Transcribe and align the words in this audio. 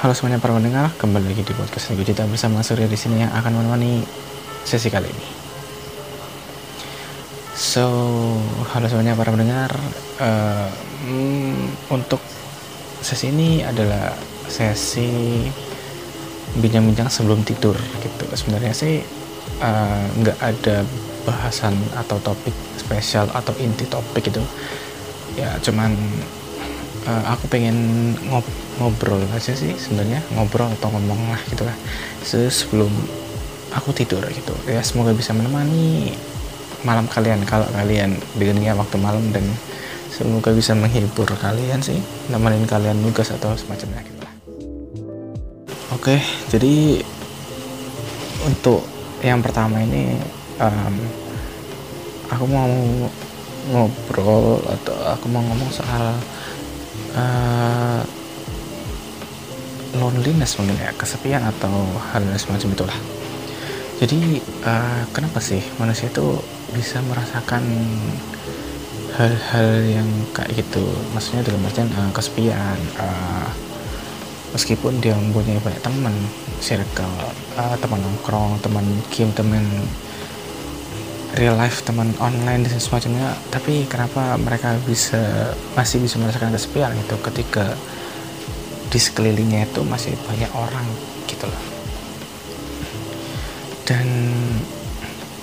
Halo 0.00 0.16
semuanya 0.16 0.40
para 0.40 0.56
pendengar, 0.56 0.88
kembali 0.96 1.28
lagi 1.28 1.44
di 1.44 1.52
podcast 1.52 1.92
Nego 1.92 2.08
Cita 2.08 2.24
bersama 2.24 2.64
Surya 2.64 2.88
di 2.88 2.96
sini 2.96 3.20
yang 3.20 3.36
akan 3.36 3.52
menemani 3.52 4.00
sesi 4.64 4.88
kali 4.88 5.12
ini. 5.12 5.26
So, 7.52 7.84
halo 8.72 8.88
semuanya 8.88 9.12
para 9.12 9.28
pendengar. 9.28 9.68
Uh, 10.16 10.72
hmm, 11.04 11.92
untuk 11.92 12.16
sesi 13.04 13.28
ini 13.28 13.60
adalah 13.60 14.16
sesi 14.48 15.44
bincang-bincang 16.56 17.12
sebelum 17.12 17.44
tidur 17.44 17.76
gitu. 18.00 18.24
Sebenarnya 18.32 18.72
sih 18.72 19.04
uh, 19.60 20.04
nggak 20.16 20.38
uh, 20.40 20.48
ada 20.48 20.80
bahasan 21.28 21.76
atau 21.92 22.16
topik 22.24 22.56
spesial 22.80 23.28
atau 23.36 23.52
inti 23.60 23.84
topik 23.84 24.32
itu. 24.32 24.40
Ya 25.36 25.60
cuman 25.60 25.92
uh, 27.06 27.24
aku 27.32 27.48
pengen 27.52 27.76
ngob 28.28 28.44
ngobrol 28.80 29.20
aja 29.36 29.52
sih 29.52 29.76
sebenarnya. 29.76 30.20
Ngobrol 30.34 30.72
atau 30.76 30.88
ngomong 30.92 31.32
lah 31.32 31.40
gitu 31.48 31.62
lah. 31.64 31.76
Sebelum 32.24 32.90
aku 33.70 33.94
tidur 33.94 34.26
gitu 34.34 34.50
ya 34.66 34.82
semoga 34.82 35.14
bisa 35.14 35.30
menemani 35.36 36.16
malam 36.82 37.06
kalian. 37.06 37.44
Kalau 37.44 37.68
kalian 37.72 38.16
dengarnya 38.36 38.74
waktu 38.76 38.96
malam 38.98 39.24
dan 39.30 39.44
semoga 40.10 40.50
bisa 40.52 40.72
menghibur 40.76 41.28
kalian 41.40 41.80
sih. 41.80 42.00
Nemenin 42.32 42.64
kalian 42.66 43.00
nugas 43.00 43.32
atau 43.32 43.52
semacamnya 43.56 44.02
gitu 44.04 44.20
lah. 44.20 44.34
Oke 45.94 46.16
jadi 46.48 47.04
untuk 48.48 48.80
yang 49.20 49.44
pertama 49.44 49.84
ini 49.84 50.16
um, 50.56 50.94
aku 52.32 52.44
mau 52.48 52.72
ngobrol 53.68 54.64
atau 54.64 54.96
aku 55.12 55.26
mau 55.28 55.44
ngomong 55.44 55.68
soal 55.68 56.16
uh, 57.16 58.02
loneliness 59.98 60.56
mungkin 60.58 60.78
ya 60.78 60.94
kesepian 60.94 61.42
atau 61.42 61.72
hal 62.14 62.22
semacam 62.38 62.70
itulah. 62.74 62.98
Jadi 64.00 64.40
uh, 64.64 65.02
kenapa 65.12 65.44
sih 65.44 65.60
manusia 65.76 66.08
itu 66.08 66.40
bisa 66.72 67.04
merasakan 67.04 67.62
hal-hal 69.18 69.68
yang 69.84 70.08
kayak 70.32 70.56
gitu? 70.56 70.84
Maksudnya 71.12 71.44
dalam 71.44 71.66
artian 71.66 71.90
uh, 71.92 72.10
kesepian 72.14 72.78
uh, 72.96 73.48
meskipun 74.56 74.98
dia 74.98 75.14
mempunyai 75.14 75.60
banyak 75.62 75.82
teman 75.82 76.14
circle 76.58 77.16
uh, 77.60 77.76
teman 77.78 78.00
nongkrong 78.02 78.58
teman 78.64 78.84
game 79.12 79.30
teman 79.36 79.62
real 81.38 81.54
life 81.54 81.86
teman 81.86 82.10
online 82.18 82.66
dan 82.66 82.78
semacamnya 82.82 83.38
tapi 83.54 83.86
kenapa 83.86 84.34
mereka 84.40 84.74
bisa 84.82 85.54
masih 85.78 86.02
bisa 86.02 86.18
merasakan 86.18 86.50
kesepian 86.50 86.90
itu 86.98 87.16
ketika 87.22 87.74
di 88.90 88.98
sekelilingnya 88.98 89.70
itu 89.70 89.86
masih 89.86 90.18
banyak 90.26 90.50
orang 90.50 90.86
gitu 91.30 91.46
loh. 91.46 91.64
Dan 93.86 94.06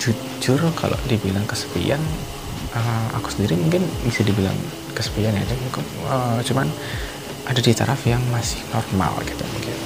jujur 0.00 0.60
kalau 0.76 0.96
dibilang 1.08 1.44
kesepian 1.48 2.00
uh, 2.72 3.08
aku 3.16 3.28
sendiri 3.32 3.56
mungkin 3.56 3.84
bisa 4.04 4.24
dibilang 4.24 4.56
kesepian 4.96 5.34
ya 5.36 5.44
uh, 6.08 6.40
cuman 6.42 6.68
ada 7.48 7.60
di 7.60 7.72
taraf 7.72 8.00
yang 8.04 8.20
masih 8.28 8.60
normal 8.72 9.18
gitu 9.24 9.42
mungkin 9.52 9.76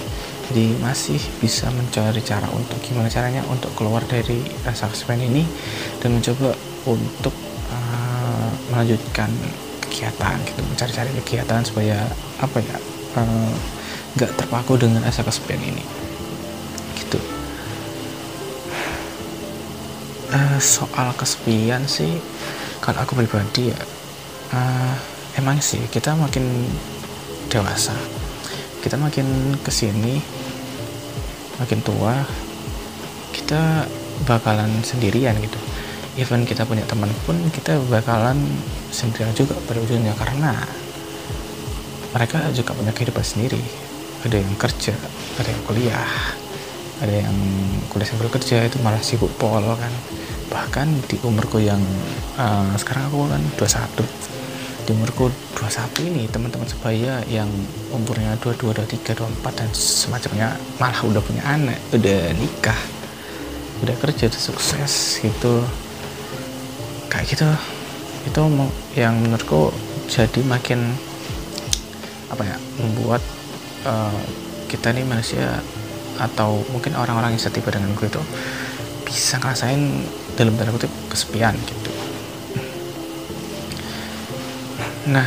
jadi 0.52 0.76
masih 0.84 1.16
bisa 1.40 1.64
mencari 1.72 2.20
cara 2.20 2.44
untuk 2.52 2.76
gimana 2.84 3.08
caranya 3.08 3.40
untuk 3.48 3.72
keluar 3.72 4.04
dari 4.04 4.36
rasa 4.68 4.84
kesepian 4.84 5.24
ini 5.24 5.48
dan 6.04 6.12
mencoba 6.12 6.52
untuk 6.84 7.32
uh, 7.72 8.52
melanjutkan 8.68 9.32
kegiatan 9.80 10.36
gitu 10.44 10.60
mencari-cari 10.60 11.08
kegiatan 11.24 11.64
supaya 11.64 12.04
apa 12.36 12.60
ya 12.60 12.76
eh, 13.16 13.52
nggak 14.12 14.28
uh, 14.28 14.36
terpaku 14.36 14.76
dengan 14.76 15.00
rasa 15.00 15.24
kesepian 15.24 15.56
ini. 15.64 15.80
Gitu. 17.00 17.16
Uh, 20.36 20.60
soal 20.60 21.16
kesepian 21.16 21.88
sih 21.88 22.20
kalau 22.84 23.00
aku 23.00 23.16
pribadi 23.16 23.72
ya 23.72 23.80
uh, 24.52 25.00
emang 25.40 25.64
sih 25.64 25.80
kita 25.88 26.12
makin 26.12 26.44
dewasa. 27.48 27.96
Kita 28.84 29.00
makin 29.00 29.56
ke 29.64 29.72
sini 29.72 30.41
makin 31.62 31.78
tua 31.86 32.26
kita 33.30 33.86
bakalan 34.26 34.70
sendirian 34.82 35.38
gitu. 35.38 35.58
Even 36.18 36.44
kita 36.44 36.68
punya 36.68 36.84
teman 36.84 37.08
pun 37.24 37.38
kita 37.54 37.78
bakalan 37.88 38.36
sendirian 38.92 39.32
juga 39.32 39.56
pada 39.64 39.80
ujungnya. 39.80 40.12
Karena 40.18 40.52
mereka 42.12 42.44
juga 42.52 42.76
punya 42.76 42.92
kehidupan 42.92 43.24
sendiri. 43.24 43.62
Ada 44.22 44.36
yang 44.38 44.54
kerja 44.58 44.94
ada 45.40 45.48
yang 45.48 45.62
kuliah 45.66 46.10
ada 47.02 47.26
yang 47.26 47.34
kuliah 47.90 48.06
sambil 48.06 48.30
kerja 48.30 48.62
itu 48.66 48.78
malah 48.82 49.02
sibuk 49.02 49.30
pol 49.38 49.62
kan. 49.62 49.90
Bahkan 50.52 51.08
di 51.08 51.16
umurku 51.24 51.58
yang 51.58 51.80
uh, 52.36 52.74
sekarang 52.78 53.08
aku 53.08 53.26
kan 53.26 53.42
21 53.58 54.31
di 54.82 54.90
umurku 54.90 55.30
21 55.54 56.10
ini 56.10 56.26
teman-teman 56.26 56.66
sebaya 56.66 57.22
yang 57.30 57.46
umurnya 57.94 58.34
22, 58.42 58.74
23, 58.82 59.14
24 59.14 59.58
dan 59.58 59.70
semacamnya 59.70 60.48
malah 60.82 60.98
udah 61.06 61.22
punya 61.22 61.42
anak, 61.46 61.78
udah 61.94 62.34
nikah, 62.34 62.80
udah 63.86 63.94
kerja, 64.02 64.26
udah 64.26 64.42
sukses 64.42 65.22
gitu. 65.22 65.62
Kayak 67.06 67.26
gitu. 67.30 67.46
Itu 68.26 68.42
yang 68.98 69.22
menurutku 69.22 69.70
jadi 70.10 70.42
makin 70.42 70.82
apa 72.34 72.42
ya, 72.42 72.56
membuat 72.82 73.22
uh, 73.86 74.22
kita 74.66 74.90
nih 74.90 75.06
manusia 75.06 75.62
atau 76.18 76.60
mungkin 76.74 76.98
orang-orang 76.98 77.38
yang 77.38 77.42
setipe 77.42 77.70
dengan 77.70 77.92
gue 77.94 78.08
itu 78.08 78.22
bisa 79.04 79.36
ngerasain 79.40 79.80
dalam 80.36 80.56
tanda 80.56 80.72
kutip 80.72 80.92
kesepian 81.12 81.52
gitu 81.68 82.01
Nah, 85.10 85.26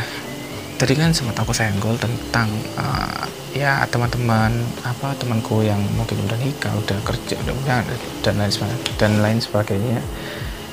tadi 0.80 0.96
kan 0.96 1.12
sempat 1.12 1.36
aku 1.36 1.52
senggol 1.52 2.00
tentang 2.00 2.48
uh, 2.80 3.28
ya 3.52 3.84
teman-teman 3.92 4.52
apa 4.84 5.12
temanku 5.20 5.60
yang 5.60 5.80
mungkin 6.00 6.16
udah 6.24 6.38
nikah, 6.40 6.72
udah 6.72 6.96
kerja, 7.04 7.36
udah 7.44 7.52
punya 7.52 7.84
dan 8.24 8.40
lain 8.40 8.52
sebagainya 8.52 8.92
dan 8.96 9.12
lain 9.20 9.38
sebagainya. 9.40 10.00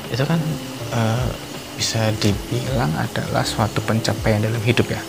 Itu 0.08 0.24
kan 0.24 0.40
uh, 0.96 1.28
bisa 1.76 2.16
dibilang 2.24 2.96
adalah 2.96 3.44
suatu 3.44 3.84
pencapaian 3.84 4.40
dalam 4.40 4.64
hidup 4.64 4.88
ya. 4.88 5.02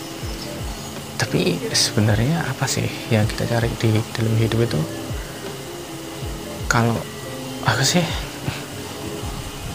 Tapi 1.15 1.55
sebenarnya 1.71 2.43
apa 2.43 2.67
sih 2.67 2.83
yang 3.07 3.23
kita 3.23 3.47
cari 3.47 3.71
di 3.79 3.95
dalam 4.11 4.35
hidup 4.35 4.59
itu? 4.59 4.81
Kalau 6.67 6.99
aku 7.63 7.83
sih 7.87 8.03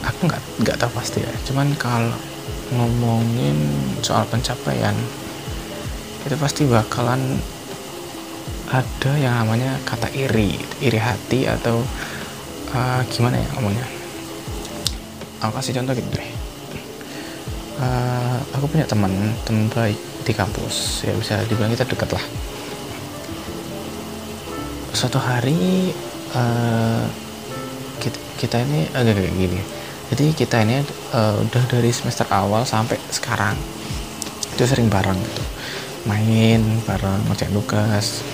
aku 0.05 0.29
nggak 0.29 0.43
nggak 0.61 0.77
tahu 0.77 0.93
pasti 0.93 1.25
ya. 1.25 1.33
Cuman 1.49 1.73
kalau 1.81 2.21
ngomongin 2.71 3.57
soal 4.01 4.23
pencapaian 4.31 4.95
itu 6.23 6.37
pasti 6.37 6.69
bakalan 6.69 7.41
ada 8.71 9.13
yang 9.19 9.35
namanya 9.43 9.75
kata 9.83 10.07
iri 10.15 10.55
iri 10.79 11.01
hati 11.01 11.51
atau 11.51 11.83
uh, 12.71 13.03
gimana 13.11 13.43
ya 13.43 13.49
ngomongnya? 13.59 13.87
Aku 15.43 15.51
kasih 15.59 15.75
contoh 15.81 15.97
gitu 15.97 16.07
deh. 16.15 16.31
Uh, 17.81 18.39
aku 18.55 18.69
punya 18.71 18.87
teman 18.87 19.11
teman 19.43 19.67
baik 19.73 19.99
di 20.23 20.33
kampus. 20.37 21.03
Ya 21.03 21.17
bisa 21.19 21.43
dibilang 21.51 21.73
kita 21.75 21.89
dekat 21.89 22.15
lah. 22.15 22.25
Suatu 24.95 25.19
hari 25.19 25.91
uh, 26.37 27.09
kita, 27.99 28.19
kita 28.39 28.57
ini 28.63 28.87
agak 28.95 29.19
kayak 29.19 29.35
gini 29.35 29.80
jadi 30.11 30.35
kita 30.35 30.67
ini 30.67 30.83
uh, 31.15 31.39
udah 31.39 31.65
dari 31.71 31.95
semester 31.95 32.27
awal 32.35 32.67
sampai 32.67 32.99
sekarang 33.15 33.55
itu 34.51 34.67
sering 34.67 34.91
bareng 34.91 35.15
gitu. 35.15 35.45
Main 36.11 36.83
bareng 36.83 37.23
ngecek 37.31 37.55
tugas 37.55 38.27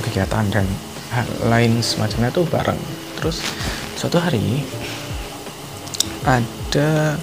kegiatan 0.00 0.48
dan 0.48 0.64
lain 1.44 1.84
semacamnya 1.84 2.32
tuh 2.32 2.48
bareng. 2.48 2.80
Terus 3.20 3.44
suatu 4.00 4.16
hari 4.16 4.64
ada 6.24 7.20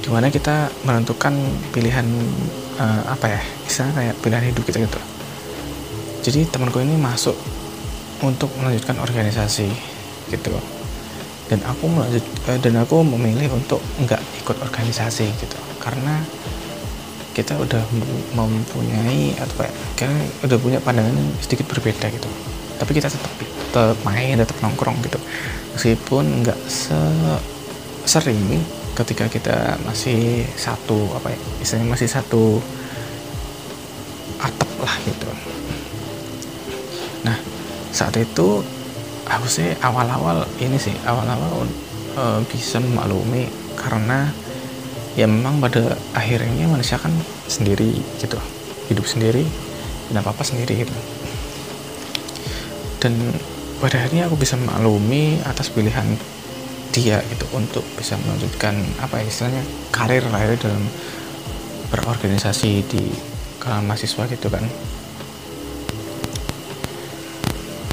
di 0.00 0.08
mana 0.08 0.32
kita 0.32 0.72
menentukan 0.88 1.36
pilihan 1.76 2.08
uh, 2.80 3.02
apa 3.12 3.36
ya 3.36 3.40
misalnya 3.68 3.92
kayak 4.00 4.16
pilihan 4.24 4.44
hidup 4.48 4.64
kita 4.64 4.80
gitu. 4.80 5.00
Jadi 6.24 6.40
temanku 6.48 6.80
ini 6.80 6.96
masuk 6.96 7.36
untuk 8.24 8.48
melanjutkan 8.56 8.96
organisasi 8.96 9.68
gitu 10.32 10.56
dan 11.54 11.62
aku 11.70 11.86
melanjut 11.86 12.24
eh, 12.50 12.58
dan 12.58 12.74
aku 12.82 13.06
memilih 13.06 13.46
untuk 13.54 13.78
nggak 14.02 14.18
ikut 14.42 14.58
organisasi 14.58 15.30
gitu. 15.38 15.54
Karena 15.78 16.18
kita 17.30 17.54
udah 17.54 17.82
mempunyai 18.34 19.38
atau 19.38 19.62
kayak 19.62 19.74
kita 19.94 20.10
udah 20.50 20.58
punya 20.58 20.78
pandangan 20.82 21.14
yang 21.14 21.30
sedikit 21.38 21.70
berbeda 21.70 22.10
gitu. 22.10 22.26
Tapi 22.82 22.90
kita 22.90 23.06
tetap 23.06 23.30
tetap 23.38 23.98
main 24.02 24.34
tetap 24.34 24.58
nongkrong 24.58 24.98
gitu. 25.06 25.22
Meskipun 25.78 26.42
nggak 26.42 26.58
se 26.66 26.98
sering 28.04 28.58
ketika 28.98 29.30
kita 29.30 29.78
masih 29.86 30.42
satu 30.58 31.14
apa 31.14 31.30
ya 31.30 31.38
istilahnya 31.62 31.94
masih 31.94 32.10
satu 32.10 32.58
atap 34.42 34.70
lah 34.82 34.98
gitu. 35.06 35.30
Saat 37.94 38.18
itu 38.18 38.58
aku 39.28 39.46
sih 39.48 39.72
awal-awal 39.80 40.44
ini 40.60 40.76
sih 40.76 40.92
awal-awal 41.08 41.64
uh, 42.16 42.40
bisa 42.48 42.80
memaklumi 42.80 43.48
karena 43.74 44.28
ya 45.14 45.30
memang 45.30 45.62
pada 45.62 45.94
akhirnya 46.12 46.66
manusia 46.66 46.98
kan 46.98 47.12
sendiri 47.46 47.94
gitu 48.18 48.36
hidup 48.90 49.06
sendiri 49.06 49.46
dan 50.10 50.20
apa 50.20 50.34
apa 50.34 50.44
sendiri 50.44 50.84
gitu. 50.84 50.92
Dan 53.00 53.16
pada 53.80 54.00
akhirnya 54.00 54.28
aku 54.28 54.36
bisa 54.40 54.56
memaklumi 54.56 55.40
atas 55.44 55.68
pilihan 55.72 56.08
dia 56.94 57.18
gitu 57.26 57.46
untuk 57.52 57.82
bisa 57.98 58.14
melanjutkan 58.22 58.78
apa 59.02 59.18
ya 59.18 59.26
istilahnya 59.26 59.62
karir 59.90 60.22
karir 60.30 60.54
dalam 60.60 60.84
berorganisasi 61.90 62.86
di 62.86 63.02
kalangan 63.58 63.86
mahasiswa 63.88 64.24
gitu 64.30 64.48
kan. 64.52 64.64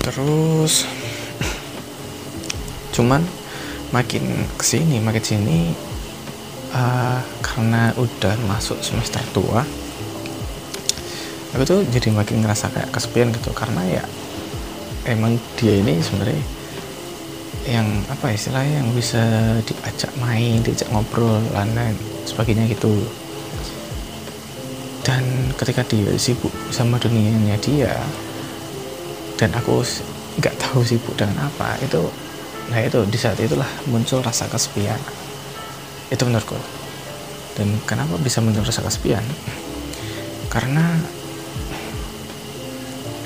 Terus 0.01 0.85
cuman 2.91 3.23
makin 3.91 4.23
ke 4.55 4.63
sini 4.63 5.03
makin 5.03 5.23
sini 5.23 5.59
uh, 6.71 7.19
karena 7.43 7.91
udah 7.99 8.35
masuk 8.47 8.79
semester 8.79 9.19
tua 9.35 9.63
aku 11.51 11.63
tuh 11.67 11.79
jadi 11.91 12.09
makin 12.15 12.43
ngerasa 12.43 12.71
kayak 12.71 12.89
kesepian 12.95 13.31
gitu. 13.35 13.51
Karena 13.51 13.83
ya 13.83 14.03
emang 15.07 15.35
dia 15.59 15.79
ini 15.79 15.99
sebenarnya 15.99 16.43
yang 17.69 17.85
apa 18.09 18.33
istilahnya 18.33 18.81
yang 18.81 18.89
bisa 18.97 19.21
diajak 19.61 20.09
main 20.17 20.65
diajak 20.65 20.89
ngobrol 20.89 21.43
dan 21.53 21.69
lain 21.75 21.95
sebagainya 22.25 22.71
gitu. 22.71 23.03
Dan 25.01 25.51
ketika 25.57 25.81
dia 25.85 26.13
sibuk 26.15 26.53
sama 26.69 27.01
dunianya 27.01 27.57
dia 27.59 27.93
dan 29.35 29.49
aku 29.57 29.81
nggak 30.39 30.55
tahu 30.61 30.85
sibuk 30.85 31.17
dengan 31.17 31.49
apa 31.49 31.75
itu 31.81 32.05
nah 32.71 32.79
itu 32.79 33.03
di 33.03 33.19
saat 33.19 33.35
itulah 33.37 33.67
muncul 33.91 34.23
rasa 34.23 34.47
kesepian. 34.47 34.97
Itu 36.07 36.23
menurutku. 36.23 36.55
Dan 37.59 37.75
kenapa 37.83 38.15
bisa 38.17 38.39
muncul 38.39 38.63
rasa 38.63 38.79
kesepian? 38.79 39.23
Karena 40.47 40.95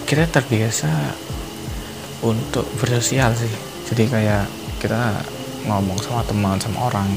kita 0.06 0.26
terbiasa 0.30 0.90
untuk 2.26 2.66
bersosial 2.82 3.34
sih. 3.38 3.50
Jadi 3.86 4.10
kayak 4.10 4.46
kita 4.82 5.22
ngomong 5.70 5.98
sama 6.02 6.26
teman 6.26 6.58
sama 6.58 6.90
orang. 6.90 7.10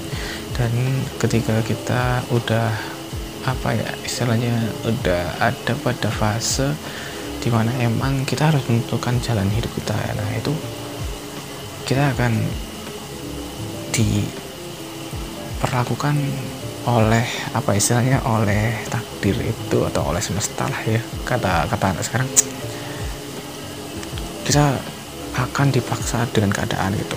Dan 0.52 0.72
ketika 1.16 1.64
kita 1.64 2.20
udah 2.32 2.68
apa 3.46 3.72
ya 3.72 3.88
istilahnya 4.04 4.52
udah 4.84 5.40
ada 5.40 5.72
pada 5.80 6.10
fase 6.12 6.74
di 7.38 7.48
mana 7.48 7.70
emang 7.80 8.26
kita 8.26 8.50
harus 8.50 8.66
menentukan 8.68 9.16
jalan 9.24 9.48
hidup 9.48 9.70
kita. 9.78 9.94
Nah 9.94 10.28
itu 10.36 10.52
kita 11.88 12.12
akan 12.12 12.36
diperlakukan 13.96 14.36
oleh 16.84 17.24
apa 17.56 17.72
istilahnya 17.72 18.20
oleh 18.28 18.76
takdir 18.92 19.40
itu 19.40 19.78
atau 19.88 20.12
oleh 20.12 20.20
semesta 20.20 20.68
lah 20.68 20.84
ya 20.84 21.00
kata 21.24 21.64
kata 21.72 21.96
anak 21.96 22.04
sekarang. 22.04 22.28
Kita 24.44 24.76
akan 25.40 25.72
dipaksa 25.72 26.28
dengan 26.28 26.52
keadaan 26.52 26.92
gitu 26.92 27.16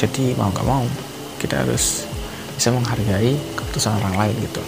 jadi 0.00 0.32
mau 0.32 0.48
nggak 0.48 0.64
mau 0.64 0.80
kita 1.36 1.60
harus 1.60 2.08
bisa 2.56 2.72
menghargai 2.72 3.36
keputusan 3.52 4.00
orang 4.00 4.16
lain 4.16 4.36
gitu. 4.40 4.64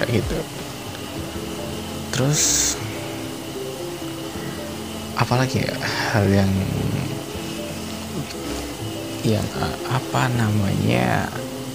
Kayak 0.00 0.24
gitu. 0.24 0.38
Terus 2.16 2.40
apalagi 5.20 5.60
ya 5.60 5.76
hal 6.16 6.24
yang 6.32 6.48
yang 9.24 9.44
apa 9.88 10.28
namanya? 10.32 11.28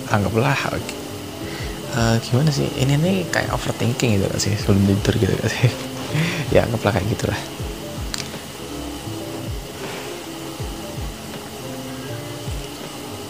Anggaplah 0.09 0.57
uh, 1.95 2.15
gimana 2.21 2.51
sih? 2.51 2.67
Ini 2.77 2.99
nih 2.99 3.17
kayak 3.31 3.53
overthinking 3.55 4.19
gitu 4.19 4.25
gak 4.29 4.41
sih? 4.41 4.53
Sebelum 4.53 4.83
tidur 4.85 5.13
gitu 5.17 5.33
gak 5.33 5.51
sih? 5.51 5.69
Ya 6.53 6.63
anggaplah 6.63 6.95
kayak 6.95 7.09
gitulah. 7.11 7.41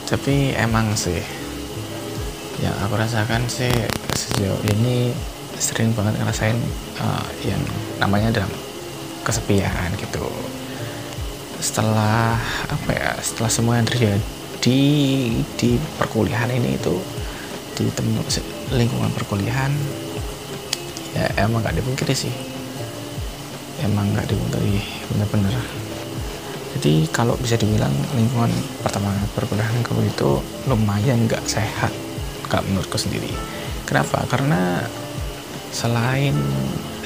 Tapi 0.05 0.53
emang 0.53 0.93
sih 0.93 1.17
yang 2.61 2.75
aku 2.85 2.93
rasakan 2.95 3.41
sih 3.49 3.73
sejauh 4.13 4.61
ini 4.69 5.11
sering 5.57 5.91
banget 5.97 6.19
ngerasain 6.21 6.55
uh, 7.01 7.25
yang 7.41 7.59
namanya 7.97 8.31
dalam 8.31 8.51
kesepian 9.25 9.89
gitu 9.97 10.23
setelah 11.65 12.37
apa 12.69 12.91
ya 12.93 13.09
setelah 13.25 13.49
semua 13.49 13.81
yang 13.81 13.89
terjadi 13.89 14.21
di 15.57 15.71
perkuliahan 15.97 16.53
ini 16.53 16.77
itu 16.77 16.93
di 17.73 17.89
temu, 17.89 18.21
lingkungan 18.69 19.09
perkuliahan 19.17 19.73
ya 21.17 21.25
emang 21.41 21.65
gak 21.65 21.73
dipungkiri 21.73 22.13
sih. 22.13 22.33
Emang 23.81 24.13
gak 24.13 24.29
dipungkiri 24.29 24.79
bener-bener 25.09 25.85
jadi 26.75 27.07
kalau 27.07 27.39
bisa 27.39 27.55
dibilang 27.55 27.91
lingkungan 28.19 28.51
pertama 28.83 29.07
perkuliahan 29.31 29.79
kamu 29.79 30.11
itu 30.11 30.43
lumayan 30.67 31.23
nggak 31.23 31.47
sehat 31.47 31.87
kalau 32.51 32.67
menurutku 32.67 32.99
sendiri. 32.99 33.31
Kenapa? 33.87 34.27
Karena 34.27 34.83
selain 35.71 36.35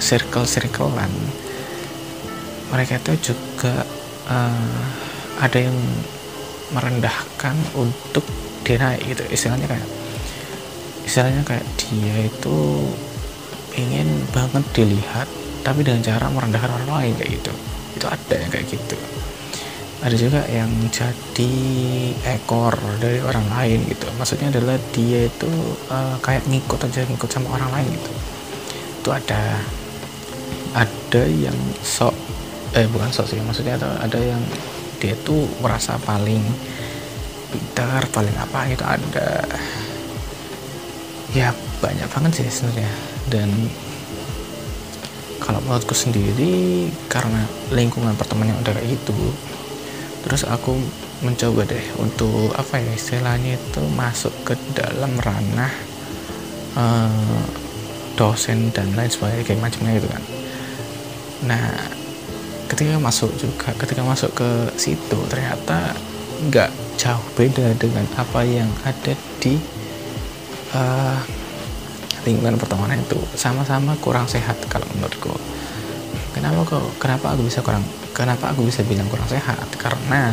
circle-circlean 0.01 1.13
mereka 2.73 2.97
itu 2.97 3.33
juga 3.33 3.85
uh, 4.30 4.81
ada 5.42 5.58
yang 5.58 5.76
merendahkan 6.72 7.56
untuk 7.74 8.24
dia 8.62 8.78
naik 8.78 9.02
gitu. 9.18 9.24
Istilahnya 9.34 9.66
kayak 9.66 9.88
istilahnya 11.04 11.42
kayak 11.42 11.66
dia 11.81 12.16
itu 12.30 12.86
ingin 13.74 14.08
banget 14.30 14.62
dilihat 14.76 15.26
tapi 15.66 15.81
dengan 15.81 16.06
cara 16.06 16.30
merendahkan 16.30 16.70
orang 16.70 16.92
lain 17.02 17.14
kayak 17.18 17.31
gitu. 17.42 17.54
Itu 17.98 18.06
ada 18.06 18.36
yang 18.38 18.52
kayak 18.54 18.68
gitu. 18.70 18.98
Ada 20.00 20.16
juga 20.16 20.42
yang 20.48 20.72
jadi 20.88 21.54
ekor 22.24 22.72
dari 23.04 23.20
orang 23.20 23.44
lain 23.52 23.84
gitu. 23.92 24.08
Maksudnya 24.16 24.48
adalah 24.48 24.80
dia 24.96 25.28
itu 25.28 25.52
uh, 25.92 26.16
kayak 26.24 26.48
ngikut 26.48 26.80
aja 26.88 27.04
ngikut 27.04 27.28
sama 27.28 27.60
orang 27.60 27.68
lain 27.74 27.90
gitu. 27.98 28.12
Itu 29.04 29.10
ada. 29.12 29.60
Ada 30.70 31.26
yang 31.26 31.58
sok 31.81 32.14
eh 32.78 32.85
bukan 32.90 33.09
sok 33.09 33.33
sih 33.33 33.42
maksudnya 33.42 33.80
ada, 33.81 33.97
ada 34.06 34.19
yang 34.21 34.42
dia 34.99 35.16
tuh 35.23 35.47
merasa 35.64 35.95
paling 36.04 36.44
pintar 37.49 38.06
paling 38.14 38.35
apa 38.38 38.69
gitu 38.69 38.85
ada 38.85 39.42
ya 41.33 41.49
banyak 41.81 42.06
banget 42.09 42.31
sih 42.42 42.47
sebenarnya. 42.49 42.92
Dan 43.30 43.49
kalau 45.42 45.61
menurutku 45.66 45.97
sendiri 45.97 46.90
karena 47.09 47.42
lingkungan 47.73 48.14
pertemanan 48.14 48.54
yang 48.54 48.61
udah 48.61 48.73
kayak 48.78 48.90
gitu 48.97 49.18
terus 50.19 50.44
aku 50.44 50.76
mencoba 51.23 51.64
deh 51.64 51.85
untuk 51.97 52.52
apa 52.56 52.80
ya 52.80 52.92
istilahnya 52.92 53.56
itu 53.56 53.83
masuk 53.95 54.31
ke 54.44 54.54
dalam 54.76 55.16
ranah 55.19 55.71
uh, 56.76 57.44
dosen 58.19 58.68
dan 58.76 58.92
lain 58.99 59.07
sebagainya 59.07 59.47
kayak 59.47 59.64
macamnya 59.64 59.95
gitu 59.95 60.09
kan. 60.11 60.23
Nah 61.47 61.66
ketika 62.69 63.02
masuk 63.02 63.33
juga 63.35 63.73
ketika 63.76 64.06
masuk 64.06 64.31
ke 64.38 64.49
situ 64.78 65.19
ternyata 65.28 65.97
nggak 66.47 66.69
jauh 66.95 67.26
beda 67.35 67.76
dengan 67.76 68.06
apa 68.16 68.45
yang 68.45 68.69
ada 68.85 69.18
di 69.42 69.59
uh, 70.76 71.19
lingkungan 72.28 72.59
pertemanan 72.59 72.99
itu. 72.99 73.19
Sama-sama 73.35 73.95
kurang 73.99 74.28
sehat 74.28 74.59
kalau 74.68 74.85
menurutku. 74.95 75.31
Kenapa 76.35 76.61
kok 76.68 76.85
kenapa 77.02 77.33
aku 77.35 77.47
bisa 77.47 77.59
kurang 77.66 77.83
kenapa 78.14 78.54
aku 78.54 78.68
bisa 78.68 78.85
bilang 78.85 79.07
kurang 79.07 79.28
sehat? 79.28 79.66
Karena 79.76 80.31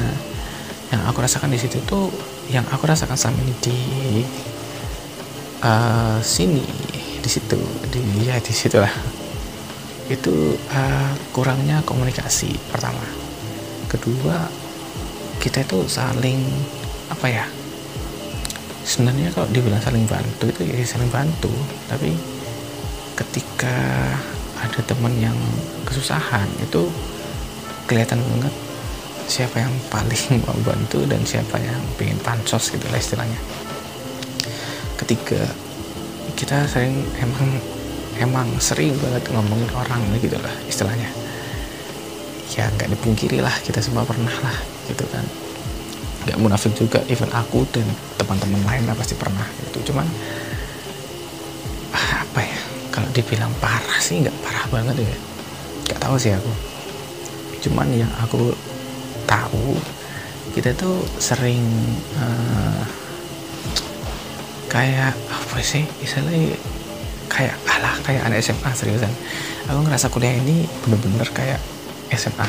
yang 0.92 1.02
aku 1.06 1.22
rasakan 1.22 1.50
di 1.50 1.58
situ 1.58 1.82
tuh 1.82 2.10
yang 2.46 2.62
aku 2.70 2.86
rasakan 2.86 3.18
sama 3.18 3.38
ini 3.42 3.54
di 3.58 3.78
uh, 5.66 6.18
sini 6.22 6.62
di 7.18 7.30
situ 7.30 7.58
di 7.90 8.22
ya 8.22 8.38
di 8.38 8.54
situ 8.54 8.78
lah 8.78 9.15
itu 10.06 10.54
uh, 10.70 11.12
kurangnya 11.34 11.82
komunikasi 11.82 12.54
pertama. 12.70 13.02
Kedua 13.90 14.46
kita 15.42 15.62
itu 15.62 15.86
saling 15.86 16.42
apa 17.10 17.26
ya 17.30 17.46
sebenarnya 18.86 19.34
kalau 19.34 19.46
dibilang 19.50 19.82
saling 19.82 20.06
bantu 20.06 20.46
itu 20.46 20.62
ya 20.62 20.78
saling 20.86 21.10
bantu. 21.10 21.50
Tapi 21.90 22.14
ketika 23.18 23.76
ada 24.62 24.80
teman 24.86 25.12
yang 25.18 25.36
kesusahan 25.84 26.46
itu 26.62 26.86
kelihatan 27.90 28.22
banget 28.22 28.54
siapa 29.26 29.58
yang 29.58 29.74
paling 29.90 30.38
mau 30.46 30.58
bantu 30.62 31.02
dan 31.10 31.22
siapa 31.26 31.58
yang 31.58 31.82
pengen 31.98 32.18
pansos 32.22 32.70
gitu 32.70 32.86
lah 32.90 32.98
istilahnya. 32.98 33.38
Ketika 34.96 35.50
kita 36.38 36.66
sering 36.70 37.02
emang 37.18 37.58
emang 38.20 38.48
sering 38.62 38.96
banget 39.00 39.28
ngomongin 39.32 39.68
orang 39.76 40.00
gitu 40.20 40.36
lah 40.40 40.52
istilahnya. 40.66 41.08
Ya 42.56 42.72
nggak 42.72 42.88
dipungkiri 42.96 43.44
lah 43.44 43.52
kita 43.60 43.84
semua 43.84 44.06
pernah 44.08 44.32
lah 44.32 44.58
gitu 44.88 45.04
kan. 45.12 45.24
Nggak 46.26 46.38
munafik 46.40 46.72
juga 46.74 47.04
even 47.12 47.28
aku 47.30 47.62
dan 47.70 47.84
teman-teman 48.16 48.62
lain 48.64 48.84
lah 48.88 48.96
pasti 48.96 49.14
pernah 49.14 49.44
gitu. 49.68 49.92
Cuman 49.92 50.06
ah, 51.92 52.24
apa 52.24 52.40
ya 52.40 52.58
kalau 52.90 53.08
dibilang 53.12 53.52
parah 53.60 54.00
sih 54.00 54.24
nggak 54.24 54.36
parah 54.40 54.66
banget 54.72 55.04
ya. 55.04 55.16
Nggak 55.86 56.00
tahu 56.00 56.16
sih 56.16 56.32
aku. 56.32 56.52
Cuman 57.68 57.86
yang 57.92 58.12
aku 58.22 58.54
tahu 59.26 59.76
kita 60.56 60.72
tuh 60.72 61.04
sering 61.20 61.60
uh, 62.16 62.80
kayak 64.72 65.12
apa 65.28 65.58
sih 65.60 65.84
istilahnya 66.00 66.56
kayak 67.36 67.52
alah 67.68 67.92
kayak 68.00 68.24
anak 68.24 68.40
SMA 68.40 68.70
seriusan. 68.72 69.12
Aku 69.68 69.84
ngerasa 69.84 70.08
kuliah 70.08 70.32
ini 70.32 70.64
bener-bener 70.80 71.28
kayak 71.36 71.60
SMA 72.16 72.48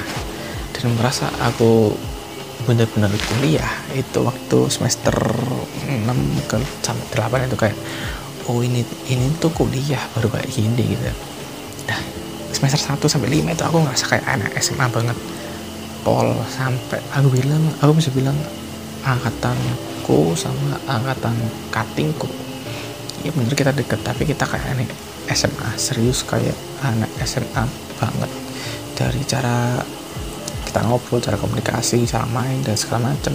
dan 0.72 0.94
merasa 0.96 1.28
aku 1.44 1.92
bener-bener 2.64 3.12
kuliah 3.28 3.68
itu 3.92 4.24
waktu 4.24 4.72
semester 4.72 5.14
6 5.84 6.08
ke 6.48 6.58
sampai 6.80 7.06
8 7.20 7.52
itu 7.52 7.58
kayak 7.60 7.78
oh 8.48 8.64
ini 8.64 8.88
ini 9.12 9.28
tuh 9.44 9.52
kuliah 9.52 10.00
baru 10.16 10.32
kayak 10.32 10.48
gini 10.56 10.96
gitu. 10.96 11.04
Nah 11.92 12.00
semester 12.56 12.80
1 12.80 12.96
sampai 13.12 13.28
5 13.28 13.56
itu 13.60 13.64
aku 13.68 13.78
ngerasa 13.84 14.06
kayak 14.08 14.26
anak 14.40 14.56
SMA 14.64 14.88
banget. 14.88 15.18
Pol 16.08 16.32
sampai 16.48 17.04
aku 17.12 17.28
bilang 17.36 17.60
aku 17.84 17.92
bisa 18.00 18.08
bilang 18.16 18.40
angkatanku 19.04 20.32
sama 20.40 20.80
angkatan 20.88 21.36
katingku 21.68 22.47
ya 23.28 23.32
bener 23.36 23.52
kita 23.52 23.76
deket 23.76 24.00
tapi 24.08 24.24
kita 24.24 24.48
kayak 24.48 24.80
anak 24.80 24.90
SMA 25.28 25.70
serius 25.76 26.24
kayak 26.24 26.56
anak 26.80 27.12
SMA 27.28 27.68
banget 28.00 28.32
dari 28.96 29.22
cara 29.28 29.84
kita 30.68 30.84
ngobrol, 30.84 31.24
cara 31.24 31.40
komunikasi, 31.40 32.04
cara 32.10 32.26
main 32.30 32.60
dan 32.66 32.76
segala 32.76 33.14
macam. 33.14 33.34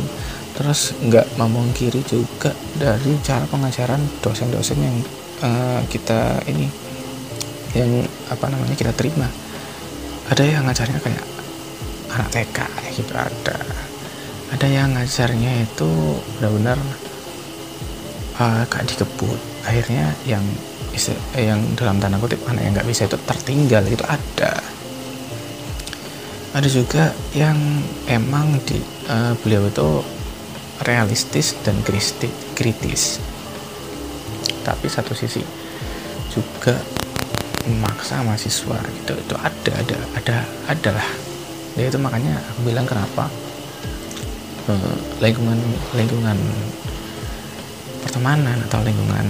Terus 0.52 0.92
nggak 1.00 1.40
memungkiri 1.40 2.04
juga 2.04 2.52
dari 2.76 3.16
cara 3.24 3.48
pengajaran 3.48 3.98
dosen-dosen 4.20 4.78
yang 4.78 4.96
uh, 5.40 5.80
kita 5.88 6.44
ini 6.50 6.68
yang 7.72 8.04
apa 8.28 8.46
namanya 8.52 8.76
kita 8.76 8.92
terima. 8.92 9.26
Ada 10.28 10.44
yang 10.44 10.68
ngajarnya 10.68 11.00
kayak 11.00 11.24
anak 12.12 12.28
TK 12.30 12.58
gitu 13.00 13.12
ada. 13.16 13.58
Ada 14.52 14.66
yang 14.68 14.92
ngajarnya 14.92 15.64
itu 15.64 15.88
benar-benar 16.36 16.78
uh, 18.36 18.64
kayak 18.68 18.92
dikebut. 18.92 19.51
Akhirnya 19.62 20.10
yang 20.26 20.42
yang 21.38 21.60
dalam 21.78 21.96
tanda 22.02 22.20
kutip 22.20 22.42
anak 22.44 22.62
yang 22.66 22.72
nggak 22.76 22.88
bisa 22.88 23.08
itu 23.08 23.16
tertinggal 23.24 23.84
itu 23.88 24.04
ada. 24.04 24.52
Ada 26.52 26.68
juga 26.68 27.16
yang 27.32 27.56
emang 28.10 28.60
di 28.68 28.76
uh, 29.08 29.32
beliau 29.40 29.64
itu 29.72 29.88
realistis 30.84 31.56
dan 31.64 31.80
kritis. 32.52 33.22
Tapi 34.62 34.86
satu 34.86 35.16
sisi 35.16 35.40
juga 36.28 36.76
memaksa 37.64 38.20
mahasiswa 38.26 38.78
gitu 39.00 39.12
itu 39.16 39.34
ada 39.38 39.72
ada 39.80 39.98
ada 40.18 40.36
adalah. 40.68 41.08
Ya 41.72 41.88
itu 41.88 41.96
makanya 41.96 42.36
aku 42.52 42.68
bilang 42.68 42.84
kenapa 42.84 43.32
uh, 44.68 44.96
lingkungan 45.24 45.56
lingkungan 45.96 46.36
pertemanan 48.02 48.58
atau 48.66 48.82
lingkungan 48.82 49.26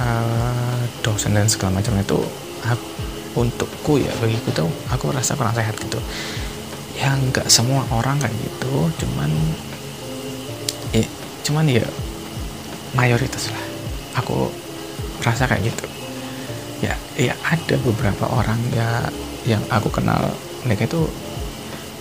uh, 0.00 0.80
dosen 1.04 1.36
dan 1.36 1.46
segala 1.46 1.78
macam 1.78 1.94
itu 2.00 2.18
aku, 2.64 2.86
untukku 3.36 4.00
ya 4.00 4.10
bagiku 4.18 4.64
tuh 4.64 4.70
aku 4.88 5.12
rasa 5.12 5.36
kurang 5.36 5.52
sehat 5.52 5.76
gitu. 5.76 6.00
Ya 6.96 7.12
nggak 7.12 7.52
semua 7.52 7.84
orang 7.92 8.16
kayak 8.16 8.32
gitu 8.32 8.88
cuman 9.04 9.28
ya 10.96 11.04
cuman 11.44 11.64
ya 11.68 11.84
mayoritas 12.96 13.52
lah 13.52 13.64
aku 14.16 14.48
rasa 15.20 15.44
kayak 15.44 15.68
gitu. 15.68 15.86
Ya 16.80 16.96
ya 17.20 17.36
ada 17.44 17.76
beberapa 17.84 18.24
orang 18.32 18.58
ya 18.72 19.04
yang 19.44 19.60
aku 19.68 19.92
kenal 19.92 20.32
mereka 20.64 20.88
itu 20.88 21.04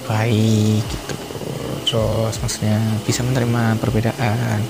baik 0.08 0.82
gitu. 0.82 1.16
Terus 1.86 2.40
maksudnya 2.42 2.80
bisa 3.04 3.22
menerima 3.22 3.78
perbedaan 3.84 4.64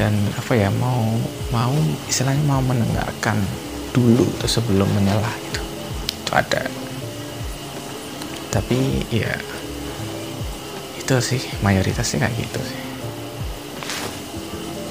dan 0.00 0.16
apa 0.32 0.56
ya 0.56 0.72
mau 0.80 1.04
mau 1.52 1.76
istilahnya 2.08 2.40
mau 2.48 2.64
mendengarkan 2.64 3.36
dulu 3.92 4.24
tuh 4.40 4.48
sebelum 4.48 4.88
menyalah 4.96 5.28
itu. 5.44 5.60
Itu 6.24 6.32
ada. 6.32 6.64
Tapi 8.48 9.04
ya 9.12 9.36
itu 10.96 11.14
sih 11.20 11.44
mayoritasnya 11.60 12.24
kayak 12.24 12.36
gitu 12.40 12.60
sih. 12.64 12.80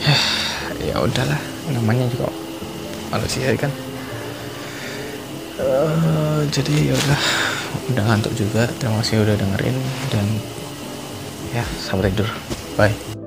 Ya 0.80 0.96
udahlah 0.96 1.38
namanya 1.76 2.08
juga 2.08 2.32
manusia 3.12 3.52
kan. 3.60 3.68
Uh, 5.60 6.42
jadi 6.56 6.94
ya 6.94 6.96
udah 6.96 7.22
udah 7.92 8.04
ngantuk 8.08 8.34
juga. 8.38 8.64
Terima 8.80 9.04
kasih 9.04 9.28
udah 9.28 9.36
dengerin 9.36 9.76
dan 10.08 10.26
ya 11.52 11.66
sampai 11.84 12.14
tidur. 12.16 12.32
Bye 12.80 13.19